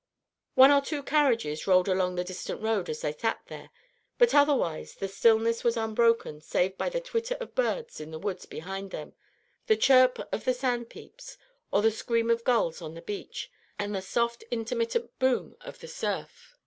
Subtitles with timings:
[0.55, 3.69] One or two carriages rolled along the distant road as they sat there;
[4.17, 8.47] but otherwise; the stillness was unbroken save by the twitter of birds in the woods
[8.47, 9.13] behind them,
[9.67, 11.37] the chirp of sand peeps
[11.71, 15.87] or the scream of gulls on the beach, and the soft intermittent boom of the
[15.87, 16.57] surf.